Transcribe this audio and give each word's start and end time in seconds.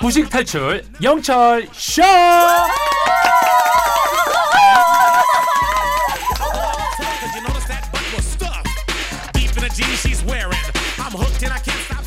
무식 0.00 0.30
탈출 0.30 0.82
영철 1.02 1.68
쇼. 1.72 2.02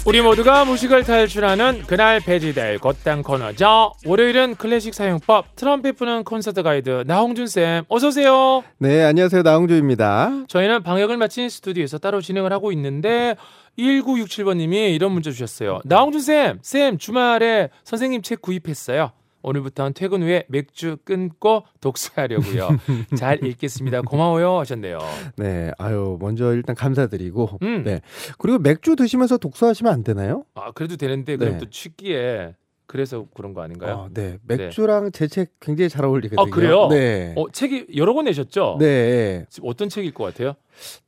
우리 0.04 0.20
모두가 0.20 0.66
무식을 0.66 1.04
탈출하는 1.04 1.84
그날 1.86 2.20
배지될 2.20 2.80
곧땅 2.80 3.22
코너죠. 3.22 3.94
월요일은 4.04 4.56
클래식 4.56 4.96
사용법 4.96 5.56
트럼펫 5.56 5.96
부는 5.96 6.24
콘서트 6.24 6.64
가이드 6.64 7.04
나홍준 7.06 7.46
쌤 7.46 7.84
어서 7.88 8.08
오세요. 8.08 8.64
네, 8.80 9.04
안녕하세요. 9.04 9.44
나홍주입니다. 9.44 10.46
저희는 10.48 10.82
방역을 10.82 11.18
마친 11.18 11.50
스튜디오에서 11.50 12.00
따로 12.00 12.20
진행을 12.20 12.52
하고 12.52 12.72
있는데 12.72 13.36
1967번님이 13.78 14.96
이런 14.96 15.12
문자 15.12 15.30
주셨어요. 15.30 15.82
나홍준 15.86 16.20
쌤, 16.22 16.60
쌤 16.64 16.98
주말에 16.98 17.70
선생님 17.84 18.24
책 18.24 18.42
구입했어요. 18.42 19.12
오늘부터는 19.44 19.94
퇴근 19.94 20.24
후에 20.24 20.46
맥주 20.48 20.98
끊고 21.04 21.64
독서하려고요. 21.82 22.70
잘 23.18 23.44
읽겠습니다. 23.44 24.02
고마워요 24.02 24.60
하셨네요. 24.60 25.00
네, 25.38 25.72
아유, 25.78 26.18
먼저 26.20 26.54
일단 26.54 26.76
감사드리고. 26.76 27.60
음. 27.62 27.84
네. 27.84 28.02
그리고 28.38 28.60
맥주 28.60 28.96
드시면서 28.96 29.38
독서하시면 29.38 29.92
안 29.92 30.04
되나요? 30.04 30.46
아 30.56 30.72
그래도 30.72 30.96
되는데 30.96 31.38
그럼 31.38 31.54
네. 31.54 31.60
또 31.60 31.70
취기에 31.70 32.54
그래서 32.92 33.26
그런 33.34 33.54
거 33.54 33.62
아닌가요? 33.62 33.96
어, 33.96 34.10
네. 34.14 34.38
맥주랑 34.44 35.14
제책 35.14 35.54
굉장히 35.62 35.88
잘 35.88 36.04
어울리거든요. 36.04 36.42
아, 36.42 36.46
그래요? 36.54 36.88
네. 36.90 37.34
어 37.38 37.50
책이 37.50 37.88
여러 37.96 38.14
권 38.14 38.26
내셨죠? 38.26 38.78
네. 38.80 39.46
어떤 39.64 39.88
책일 39.88 40.14
것 40.14 40.26
같아요? 40.26 40.56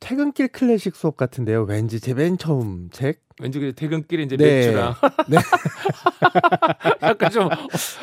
퇴근길 0.00 0.48
클래식 0.48 0.94
수업 0.96 1.16
같은데요. 1.16 1.62
왠지 1.64 2.00
제 2.00 2.14
맨 2.14 2.38
처음 2.38 2.88
책. 2.92 3.22
왠지 3.40 3.58
그 3.58 3.72
퇴근길에 3.74 4.22
이제 4.22 4.36
네. 4.36 4.44
맥주랑 4.66 4.94
네. 5.28 5.38
약간 7.02 7.30
좀 7.30 7.46
어, 7.46 7.50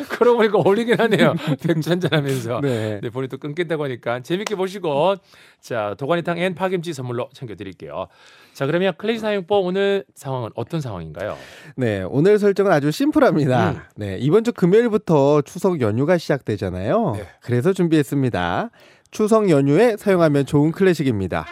그러고 0.10 0.38
보니까 0.40 0.58
어울리긴 0.60 1.00
하네요. 1.00 1.36
맥주 1.66 1.90
한잔 1.90 2.12
하면서. 2.14 2.60
네. 2.62 3.00
네, 3.02 3.10
본인 3.10 3.30
또 3.30 3.38
끊긴다고 3.38 3.84
하니까 3.86 4.20
재밌게 4.22 4.56
보시고 4.56 5.16
자 5.62 5.96
도가니탕 5.98 6.38
and 6.38 6.54
파김치 6.56 6.94
선물로 6.94 7.30
챙겨 7.34 7.56
드릴게요. 7.56 8.08
자 8.54 8.66
그러면 8.66 8.94
클래식 8.98 9.22
사용법 9.22 9.66
오늘 9.66 10.04
상황은 10.16 10.50
어떤 10.56 10.82
상황인가요? 10.82 11.38
네, 11.78 12.04
오늘 12.10 12.38
설정은 12.38 12.72
아주 12.72 12.92
심플합니다. 12.92 13.72
음. 13.72 13.80
네, 13.96 14.18
이번 14.20 14.44
주 14.44 14.52
금요일부터 14.52 15.42
추석 15.44 15.80
연휴가 15.82 16.18
시작되잖아요. 16.18 17.14
네. 17.16 17.28
그래서 17.42 17.72
준비했습니다. 17.74 18.70
추석 19.12 19.50
연휴에 19.50 19.98
사용하면 19.98 20.46
좋은 20.46 20.72
클래식입니다. 20.72 21.46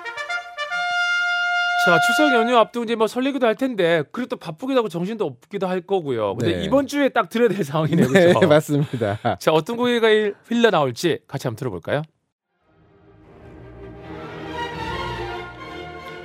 자 1.86 2.00
추석 2.08 2.34
연휴 2.34 2.58
앞두고 2.58 2.86
이제 2.86 2.96
뭐 2.96 3.08
설레기도 3.08 3.46
할 3.46 3.56
텐데 3.56 4.04
그리고 4.12 4.30
또 4.30 4.36
바쁘기도 4.38 4.80
하고 4.80 4.90
정신도 4.90 5.26
없기도 5.26 5.68
할 5.68 5.82
거고요. 5.82 6.36
근데 6.36 6.58
네. 6.58 6.64
이번 6.64 6.88
주에 6.88 7.10
딱 7.10 7.30
들어야 7.30 7.50
될 7.50 7.64
상황이네요. 7.64 8.08
네, 8.12 8.28
그렇죠? 8.28 8.48
맞습니다. 8.48 9.20
자 9.40 9.52
어떤 9.52 9.78
곡이 9.78 10.00
흘러 10.46 10.70
나올지 10.72 11.20
같이 11.28 11.48
한번 11.48 11.58
들어볼까요? 11.58 12.02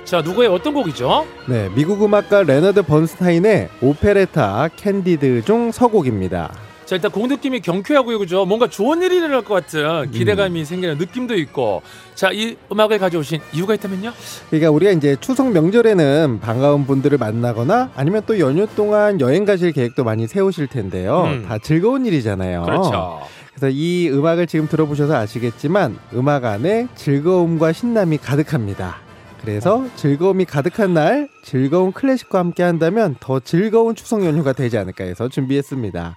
자 0.05 0.21
누구의 0.21 0.49
어떤 0.49 0.73
곡이죠? 0.73 1.25
네, 1.49 1.69
미국 1.75 2.03
음악가 2.03 2.43
레너드 2.43 2.81
번스타인의 2.83 3.69
오페레타 3.81 4.69
캔디드 4.75 5.43
중 5.45 5.71
서곡입니다. 5.71 6.64
자 6.85 6.95
일단 6.95 7.09
곡 7.11 7.27
느낌이 7.27 7.61
경쾌하고요 7.61 8.19
그죠 8.19 8.45
뭔가 8.45 8.67
좋은 8.67 9.01
일이 9.01 9.17
일어날 9.17 9.41
것 9.41 9.55
같은 9.55 10.11
기대감이 10.11 10.65
생기는 10.65 10.97
느낌도 10.97 11.35
있고 11.35 11.81
자 12.13 12.31
이 12.31 12.55
음악을 12.71 12.99
가져오신 12.99 13.39
이유가 13.53 13.73
있다면요 13.75 14.11
그러니까 14.49 14.69
우리가 14.71 14.91
이제 14.91 15.15
추석 15.19 15.51
명절에는 15.51 16.39
반가운 16.41 16.85
분들을 16.85 17.17
만나거나 17.17 17.91
아니면 17.95 18.21
또 18.27 18.39
연휴 18.39 18.67
동안 18.75 19.19
여행 19.21 19.45
가실 19.45 19.71
계획도 19.71 20.03
많이 20.03 20.27
세우실 20.27 20.67
텐데요. 20.67 21.23
음. 21.25 21.45
다 21.47 21.57
즐거운 21.57 22.05
일이잖아요. 22.05 22.63
그렇죠 22.63 23.21
그래서 23.53 23.69
이 23.69 24.09
음악을 24.11 24.47
지금 24.47 24.67
들어보셔서 24.67 25.15
아시겠지만 25.15 25.97
음악 26.13 26.43
안에 26.43 26.87
즐거움과 26.95 27.71
신남이 27.71 28.17
가득합니다. 28.17 28.97
그래서 29.45 29.85
즐거움이 29.95 30.45
가득한 30.45 30.95
날 30.95 31.29
즐거운 31.43 31.91
클래식과 31.91 32.39
함께 32.39 32.63
한다면 32.63 33.15
더 33.19 33.39
즐거운 33.39 33.93
추석 33.93 34.25
연휴가 34.25 34.53
되지 34.53 34.75
않을까 34.79 35.03
해서 35.03 35.29
준비했습니다. 35.29 36.15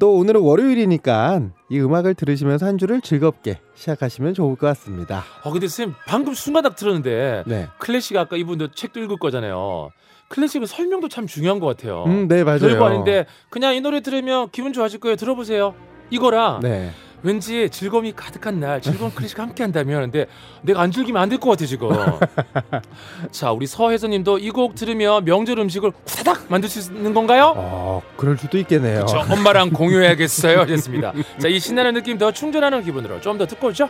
또 0.00 0.16
오늘은 0.16 0.40
월요일이니까 0.40 1.42
이 1.70 1.78
음악을 1.78 2.14
들으시면서 2.14 2.66
한 2.66 2.76
주를 2.76 3.00
즐겁게 3.00 3.60
시작하시면 3.76 4.34
좋을 4.34 4.56
것 4.56 4.66
같습니다. 4.66 5.22
아 5.44 5.50
근데 5.50 5.68
선생님 5.68 5.94
방금 6.08 6.34
순간 6.34 6.64
딱 6.64 6.74
들었는데 6.74 7.44
네. 7.46 7.68
클래식 7.78 8.16
아까 8.16 8.36
이분도 8.36 8.72
책도 8.72 8.98
읽을 8.98 9.18
거잖아요 9.18 9.90
클래식은 10.28 10.66
설명도 10.66 11.08
참 11.08 11.28
중요한 11.28 11.60
것 11.60 11.66
같아요 11.66 12.02
음, 12.06 12.26
네, 12.26 12.42
맞아요. 12.42 12.58
별거 12.58 12.86
아닌데 12.86 13.26
그냥 13.48 13.76
이 13.76 13.80
노래 13.80 14.00
들으면 14.00 14.48
기분 14.50 14.72
좋아질 14.72 14.98
거예요 14.98 15.14
들어보세요 15.14 15.74
이거랑 16.10 16.60
네. 16.62 16.90
왠지 17.22 17.68
즐거움이 17.70 18.12
가득한 18.12 18.60
날 18.60 18.80
즐거운 18.80 19.10
클래식 19.14 19.38
함께 19.38 19.62
한다면 19.62 20.02
근데 20.02 20.26
내가 20.62 20.82
안 20.82 20.90
즐기면 20.90 21.20
안 21.22 21.28
될 21.28 21.38
것 21.38 21.50
같아 21.50 21.64
지금 21.66 21.88
자 23.30 23.52
우리 23.52 23.66
서혜선님도 23.66 24.38
이 24.38 24.50
곡 24.50 24.74
들으면 24.74 25.24
명절 25.24 25.58
음식을 25.58 25.92
후다닥 26.06 26.46
만들 26.48 26.68
수 26.68 26.92
있는 26.92 27.12
건가요? 27.14 27.52
어, 27.56 28.02
그럴 28.16 28.38
수도 28.38 28.56
있겠네요. 28.58 29.04
저 29.06 29.18
엄마랑 29.28 29.70
공유해야겠어요 29.76 30.60
하셨습니다 30.60 31.12
자 31.38 31.48
이 31.48 31.58
신나는 31.60 31.94
느낌 31.94 32.18
더 32.18 32.32
충전하는 32.32 32.82
기분으로 32.82 33.20
좀 33.20 33.38
더 33.38 33.46
듣고 33.46 33.68
오죠 33.68 33.88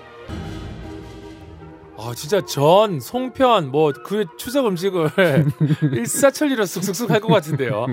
아 1.99 2.13
진짜 2.15 2.41
전 2.45 3.01
송편 3.01 3.71
뭐 3.71 3.93
그 4.05 4.27
추석 4.37 4.67
음식을 4.67 5.11
일사천리로 5.93 6.67
쑥쑥쑥 6.67 7.11
할 7.11 7.21
것 7.21 7.29
같은데요. 7.29 7.87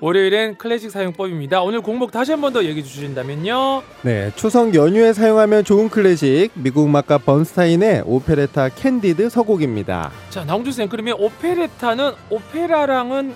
월요일엔 0.00 0.58
클래식 0.58 0.90
사용법입니다. 0.90 1.62
오늘 1.62 1.80
곡목 1.80 2.10
다시 2.12 2.32
한 2.32 2.40
번 2.42 2.52
더 2.52 2.62
얘기해 2.64 2.82
주신다면요. 2.84 3.82
네, 4.02 4.30
추석 4.36 4.74
연휴에 4.74 5.12
사용하면 5.12 5.64
좋은 5.64 5.88
클래식 5.88 6.50
미국 6.54 6.84
음악가 6.86 7.18
번스타인의 7.18 8.02
오페레타 8.06 8.70
캔디드 8.70 9.30
서곡입니다. 9.30 10.10
자, 10.28 10.44
나홍준 10.44 10.72
쌤 10.72 10.88
그러면 10.88 11.16
오페레타는 11.18 12.12
오페라랑은 12.28 13.34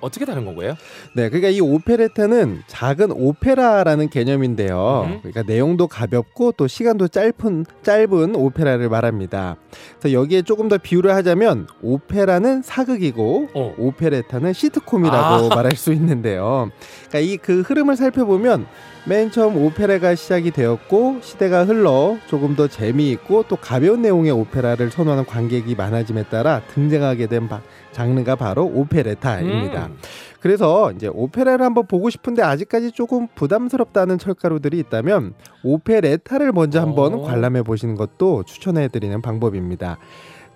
어떻게 0.00 0.24
다른 0.24 0.44
건가요? 0.44 0.76
네, 1.14 1.28
그러니까 1.28 1.48
이 1.48 1.60
오페레타는 1.60 2.62
작은 2.66 3.10
오페라라는 3.12 4.10
개념인데요. 4.10 5.06
음. 5.08 5.18
그러니까 5.22 5.42
내용도 5.42 5.88
가볍고 5.88 6.52
또 6.52 6.66
시간도 6.68 7.08
짧은 7.08 7.66
짧은 7.82 8.36
오페라를 8.36 8.88
말합니다. 8.88 9.56
그래서 9.98 10.12
여기에 10.12 10.42
조금 10.42 10.68
더 10.68 10.78
비유를 10.78 11.14
하자면 11.14 11.66
오페라는 11.82 12.62
사극이고 12.62 13.48
어. 13.54 13.74
오페레타는 13.78 14.52
시트콤이라고 14.52 15.52
아. 15.52 15.54
말할 15.54 15.72
수 15.72 15.92
있는데요. 15.92 16.70
그러니까 17.08 17.18
이 17.20 17.38
그 17.38 17.62
흐름을 17.62 17.96
살펴보면 17.96 18.66
맨 19.08 19.30
처음 19.30 19.56
오페라가 19.56 20.14
시작이 20.14 20.50
되었고 20.50 21.20
시대가 21.22 21.64
흘러 21.64 22.18
조금 22.26 22.54
더 22.54 22.68
재미있고 22.68 23.44
또 23.48 23.56
가벼운 23.56 24.02
내용의 24.02 24.32
오페라를 24.32 24.90
선호하는 24.90 25.24
관객이 25.24 25.74
많아짐에 25.76 26.24
따라 26.24 26.60
등장하게 26.74 27.26
된 27.26 27.48
바- 27.48 27.62
장르가 27.92 28.36
바로 28.36 28.66
오페레타입니다. 28.66 29.86
음. 29.86 29.96
그래서 30.40 30.92
이제 30.92 31.08
오페라를 31.08 31.64
한번 31.64 31.86
보고 31.86 32.10
싶은데 32.10 32.42
아직까지 32.42 32.92
조금 32.92 33.28
부담스럽다는 33.34 34.18
철가루들이 34.18 34.78
있다면 34.80 35.32
오페레타를 35.64 36.52
먼저 36.52 36.80
한번 36.80 37.14
오. 37.14 37.22
관람해 37.22 37.62
보시는 37.62 37.94
것도 37.94 38.44
추천해 38.44 38.88
드리는 38.88 39.20
방법입니다. 39.22 39.96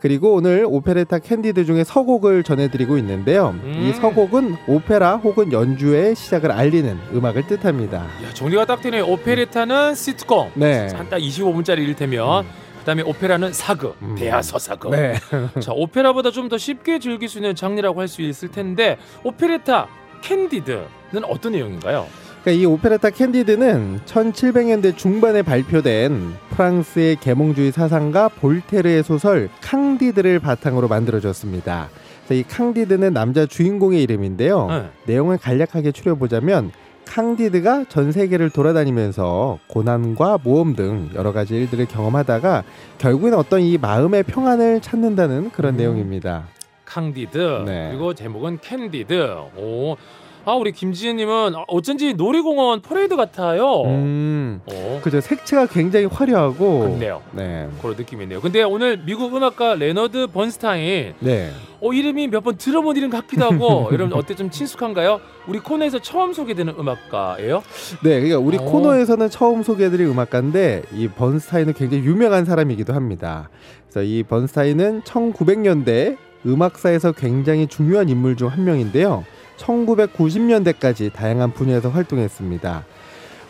그리고 0.03 0.35
오늘 0.35 0.67
오페레타 0.69 1.21
캔디드 1.21 1.65
중에 1.65 1.85
서곡을 1.85 2.43
전해드리고 2.43 2.99
있는데요. 2.99 3.55
음. 3.63 3.87
이 3.89 3.93
서곡은 3.93 4.57
오페라 4.67 5.15
혹은 5.15 5.53
연주의 5.53 6.17
시작을 6.17 6.51
알리는 6.51 6.99
음악을 7.15 7.47
뜻합니다. 7.47 7.99
야, 7.99 8.35
정리가 8.35 8.65
딱 8.67 8.81
되네요. 8.83 9.05
오페레타는 9.07 9.95
시트콤. 9.95 10.51
네. 10.55 10.89
한 10.93 11.05
딱 11.05 11.21
25분짜리 11.21 11.79
이를테면 11.85 12.45
그다음에 12.81 13.03
오페라는 13.03 13.53
사극, 13.53 13.97
음. 14.03 14.17
대하서 14.19 14.59
사극. 14.59 14.91
네. 14.91 15.15
자, 15.61 15.71
오페라보다 15.73 16.33
좀 16.33 16.49
더 16.49 16.59
쉽게 16.59 16.99
즐길 16.99 17.29
수 17.29 17.39
있는 17.39 17.55
장르라고 17.55 18.01
할 18.01 18.09
수 18.09 18.23
있을 18.23 18.51
텐데 18.51 18.99
오페레타 19.23 19.87
캔디드는 20.23 21.25
어떤 21.29 21.53
내용인가요? 21.53 22.09
그러니까 22.43 22.51
이 22.61 22.67
오페레타 22.67 23.11
캔디드는 23.11 24.01
1700년대 24.05 24.97
중반에 24.97 25.43
발표된 25.43 26.35
프랑스의 26.51 27.17
계몽주의 27.17 27.71
사상가 27.71 28.29
볼테르의 28.29 29.05
소설 29.05 29.49
캉디드를 29.61 30.41
바탕으로 30.41 30.89
만들어졌습니다. 30.89 31.89
이 32.31 32.43
캉디드는 32.43 33.13
남자 33.13 33.47
주인공의 33.47 34.03
이름인데요. 34.03 34.67
네. 34.69 34.89
내용을 35.07 35.39
간략하게 35.39 35.93
추려보자면 35.93 36.73
캉디드가 37.05 37.85
전 37.89 38.11
세계를 38.11 38.51
돌아다니면서 38.51 39.59
고난과 39.69 40.39
모험 40.43 40.75
등 40.75 41.11
여러 41.15 41.33
가지 41.33 41.55
일들을 41.55 41.87
경험하다가 41.87 42.65
결국엔 42.99 43.35
어떤 43.35 43.61
이 43.61 43.77
마음의 43.77 44.23
평안을 44.25 44.81
찾는다는 44.81 45.51
그런 45.51 45.75
음. 45.75 45.77
내용입니다. 45.77 46.45
캉디드 46.87 47.65
네. 47.67 47.89
그리고 47.91 48.15
제목은 48.15 48.59
캔디드. 48.61 49.37
오. 49.57 49.97
아 50.45 50.55
우리 50.55 50.73
김지은님은 50.73 51.53
어쩐지 51.69 52.15
놀이공원 52.15 52.83
퍼레이드 52.83 53.15
같아요. 53.15 53.83
음, 53.83 54.61
어, 54.67 55.01
그죠. 55.03 55.21
색채가 55.21 55.67
굉장히 55.67 56.07
화려하고. 56.07 56.81
그렇네요. 56.81 57.23
네. 57.31 57.69
그런 57.81 57.95
느낌이네요. 57.97 58.41
근데 58.41 58.65
오늘 58.65 59.01
미국 59.05 59.37
음악가 59.37 59.77
레너드 59.77 60.27
번스타인, 60.27 61.15
네. 61.21 61.51
어 61.81 61.93
이름이 61.93 62.27
몇 62.29 62.43
번 62.43 62.57
들어본 62.57 62.97
이름 62.97 63.09
같기도 63.11 63.45
하고, 63.45 63.89
여러분 63.95 64.19
어때 64.19 64.35
좀 64.35 64.51
친숙한가요? 64.51 65.21
우리 65.47 65.61
코너에서 65.61 66.01
처음 66.01 66.33
소개되는 66.33 66.75
음악가예요? 66.77 67.63
네, 68.03 68.21
그러니까 68.21 68.39
우리 68.41 68.57
어. 68.59 68.65
코너에서는 68.65 69.31
처음 69.31 69.63
소개해드릴 69.63 70.07
음악가인데 70.09 70.83
이 70.93 71.07
번스타인은 71.07 71.75
굉장히 71.75 72.03
유명한 72.05 72.45
사람이기도 72.45 72.95
합니다. 72.95 73.49
그래서 73.89 74.03
이 74.03 74.25
번스타인은 74.25 75.03
1900년대 75.03 76.17
음악사에서 76.45 77.13
굉장히 77.13 77.69
중요한 77.69 78.09
인물 78.09 78.35
중 78.37 78.49
한 78.49 78.65
명인데요. 78.65 79.25
1990년대까지 79.63 81.13
다양한 81.13 81.53
분야에서 81.53 81.89
활동했습니다. 81.89 82.85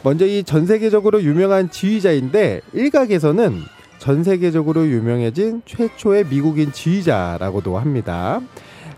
먼저 0.02 0.26
이 0.26 0.42
전 0.44 0.66
세계적으로 0.66 1.22
유명한 1.22 1.70
지휘자인데 1.70 2.60
일각에서는 2.72 3.62
전 3.98 4.24
세계적으로 4.24 4.86
유명해진 4.88 5.62
최초의 5.64 6.26
미국인 6.26 6.72
지휘자라고도 6.72 7.78
합니다. 7.78 8.40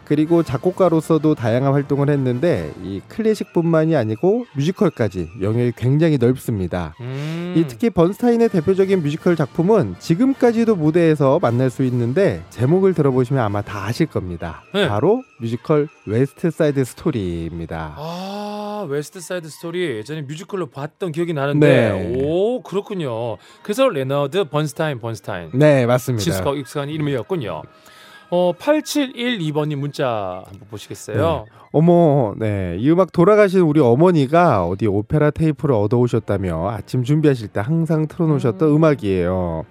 그리고 0.05 0.43
작곡가로서도 0.43 1.35
다양한 1.35 1.73
활동을 1.73 2.11
했는데 2.11 2.73
이 2.83 3.01
클래식뿐만이 3.09 3.97
아니고 3.97 4.47
뮤지컬까지 4.55 5.31
영역이 5.41 5.73
굉장히 5.77 6.19
넓습니다. 6.19 6.95
음, 7.01 7.55
이 7.57 7.65
특히 7.67 7.91
번스타인의 7.91 8.51
대표적인 8.51 9.03
뮤지컬 9.03 9.37
작품은 9.37 9.97
지금까지도 9.99 10.77
무대에서 10.77 11.39
만날 11.41 11.71
수 11.71 11.85
있는데 11.85 12.43
제목을 12.51 12.95
들어보시면 12.95 13.43
아마 13.43 13.63
다 13.63 13.87
아실 13.87 14.07
겁니다. 14.07 14.63
네. 14.75 14.89
바로 14.89 15.23
뮤지컬 15.41 15.89
West 16.07 16.51
Side 16.51 16.85
Story입니다. 16.85 17.95
아 17.97 18.87
West 18.89 19.21
Side 19.21 19.49
Story 19.49 19.97
예전에 19.97 20.23
뮤지컬로 20.23 20.67
봤던 20.67 21.13
기억이 21.13 21.33
나는데, 21.33 21.67
네. 21.67 22.23
오 22.23 22.63
그렇군요. 22.63 23.39
그래서 23.63 23.89
레너드 23.89 24.45
번스타인 24.45 25.01
번스타인. 25.01 25.51
네, 25.55 25.87
맞습니다. 25.87 26.53
익숙한 26.53 26.89
이름이었군요. 26.91 27.63
어, 28.31 28.53
8712번님 28.59 29.77
문자 29.77 30.43
한번 30.47 30.69
보시겠어요? 30.71 31.47
어머, 31.73 32.35
네. 32.39 32.77
이 32.79 32.91
음악 32.91 33.13
돌아가신 33.13 33.61
우리 33.61 33.81
어머니가 33.81 34.67
어디 34.67 34.87
오페라 34.87 35.31
테이프를 35.31 35.75
얻어오셨다며 35.75 36.71
아침 36.71 37.03
준비하실 37.03 37.49
때 37.49 37.61
항상 37.61 38.07
틀어놓으셨던 38.07 38.69
음. 38.69 38.77
음. 38.77 38.85
악이에요 38.85 39.65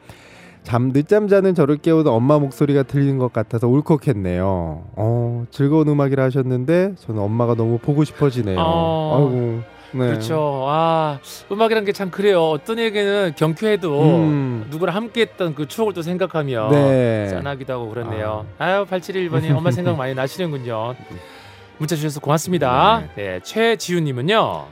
잠, 0.63 0.91
늦잠 0.93 1.27
자는 1.27 1.55
저를 1.55 1.77
깨우던 1.77 2.11
엄마 2.13 2.39
목소리가 2.39 2.83
들리는 2.83 3.17
것 3.17 3.33
같아서 3.33 3.67
울컥했네요. 3.67 4.83
어, 4.95 5.45
즐거운 5.51 5.87
음악이라 5.89 6.23
하셨는데 6.23 6.95
저는 6.99 7.21
엄마가 7.21 7.55
너무 7.55 7.77
보고 7.79 8.03
싶어지네요. 8.03 8.57
어, 8.59 9.17
아이고. 9.17 9.72
네. 9.93 10.07
그렇죠. 10.07 10.65
아 10.67 11.19
음악이란 11.51 11.85
게 11.85 11.93
참 11.93 12.09
그래요. 12.09 12.49
어떤 12.49 12.79
에게는 12.79 13.33
경쾌해도 13.35 14.01
음. 14.01 14.65
누구랑 14.71 14.95
함께했던 14.95 15.53
그 15.55 15.67
추억을 15.67 15.93
또 15.93 16.01
생각하며 16.01 16.69
네. 16.71 17.27
짠하기도 17.29 17.71
하고 17.73 17.89
그렇네요. 17.89 18.45
아유 18.57 18.85
8711번님 18.89 19.55
엄마 19.55 19.69
생각 19.71 19.95
많이 19.95 20.13
나시는군요. 20.15 20.95
문자 21.77 21.95
주셔서 21.95 22.19
고맙습니다. 22.19 23.03
네, 23.15 23.39
최지훈님은요. 23.43 24.65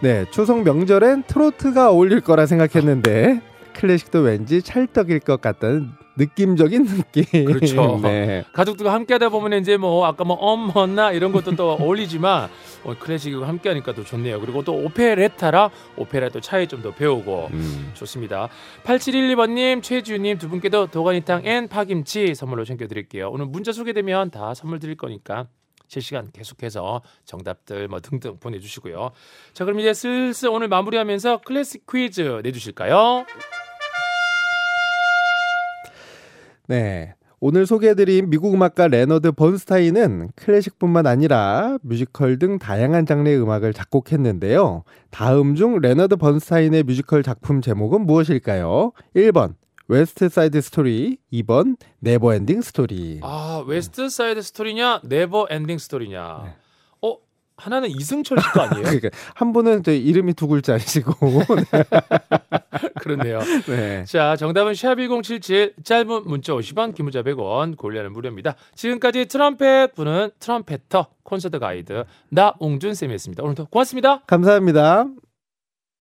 네, 0.00 0.24
추석 0.30 0.62
명절엔 0.62 1.24
트로트가 1.28 1.90
어울릴 1.90 2.20
거라 2.20 2.46
생각했는데 2.46 3.40
클래식도 3.74 4.20
왠지 4.20 4.62
찰떡일 4.62 5.20
것 5.20 5.40
같다는 5.40 5.90
느낌적인 6.16 6.86
느낌. 6.86 7.44
그렇죠. 7.46 7.98
네. 8.04 8.44
가족들과 8.52 8.92
함께하다 8.92 9.30
보면 9.30 9.60
이제 9.60 9.76
뭐 9.76 10.04
아까 10.06 10.24
뭐 10.24 10.36
엄마나 10.36 11.10
이런 11.12 11.32
것도 11.32 11.56
또 11.56 11.72
어울리지만 11.80 12.50
어, 12.84 12.94
클래식과 12.98 13.46
함께하니까 13.48 13.94
또 13.94 14.04
좋네요. 14.04 14.40
그리고 14.40 14.62
또 14.62 14.74
오페레타라 14.74 15.70
오페라 15.96 16.28
또 16.28 16.40
차이 16.40 16.66
좀 16.66 16.82
더 16.82 16.92
배우고 16.92 17.48
음. 17.52 17.92
좋습니다. 17.94 18.48
8712번님, 18.84 19.82
최지우님 19.82 20.38
두 20.38 20.48
분께도 20.48 20.88
도가니탕 20.88 21.46
and 21.46 21.68
파김치 21.68 22.34
선물로 22.34 22.64
챙겨드릴게요. 22.64 23.30
오늘 23.30 23.46
문자 23.46 23.70
소개되면 23.72 24.30
다 24.30 24.52
선물 24.54 24.80
드릴 24.80 24.96
거니까 24.96 25.46
실시간 25.86 26.30
계속해서 26.32 27.02
정답들 27.24 27.86
뭐 27.86 28.00
등등 28.00 28.38
보내주시고요. 28.38 29.10
자 29.52 29.64
그럼 29.64 29.78
이제 29.80 29.92
슬슬 29.94 30.48
오늘 30.48 30.66
마무리하면서 30.68 31.42
클래식 31.42 31.86
퀴즈 31.86 32.40
내주실까요? 32.42 33.26
네. 36.68 37.14
오늘 37.44 37.66
소개해드린 37.66 38.30
미국 38.30 38.54
음악가 38.54 38.86
레너드 38.86 39.32
번스타인은 39.32 40.30
클래식뿐만 40.36 41.08
아니라 41.08 41.76
뮤지컬 41.82 42.38
등 42.38 42.60
다양한 42.60 43.04
장르의 43.04 43.42
음악을 43.42 43.72
작곡했는데요. 43.72 44.84
다음 45.10 45.56
중 45.56 45.80
레너드 45.80 46.14
번스타인의 46.14 46.84
뮤지컬 46.84 47.24
작품 47.24 47.60
제목은 47.60 48.06
무엇일까요? 48.06 48.92
1번 49.16 49.54
West 49.88 50.28
Side 50.28 50.60
Story, 50.60 51.18
2번 51.32 51.76
Never 51.98 52.32
Ending 52.32 52.62
Story. 52.62 53.18
아 53.22 53.64
West 53.66 54.08
Side 54.08 54.40
Story냐 54.40 55.00
Never 55.02 55.48
Ending 55.50 55.78
Story냐 55.78 56.42
네. 56.44 56.54
어 57.56 57.62
하나는 57.62 57.90
이승철 57.90 58.38
씨거 58.40 58.60
아니에요? 58.60 58.82
그러니까 59.00 59.10
한 59.34 59.52
분은 59.52 59.82
저 59.82 59.92
이름이 59.92 60.34
두 60.34 60.46
글자이시고 60.46 61.42
그렇네요. 63.00 63.40
네. 63.66 64.04
자, 64.04 64.36
정답은 64.36 64.72
샵1077 64.72 65.84
짧은 65.84 66.24
문자 66.26 66.52
50원, 66.52 66.94
긴 66.94 67.04
문자 67.04 67.22
100원, 67.22 67.76
고릴라는 67.76 68.12
무료입니다. 68.12 68.54
지금까지 68.74 69.26
트럼펫 69.26 69.94
부는 69.94 70.30
trumpeter 70.38 71.06
콘서트 71.22 71.58
가이드 71.58 72.04
나옹준 72.30 72.94
쌤이었습니다. 72.94 73.42
오늘도 73.42 73.66
고맙습니다. 73.66 74.22
감사합니다. 74.26 75.06